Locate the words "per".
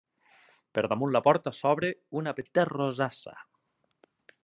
0.77-0.83